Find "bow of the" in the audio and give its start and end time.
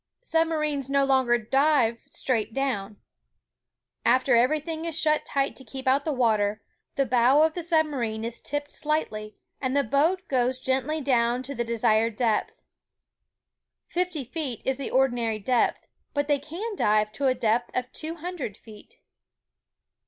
7.05-7.61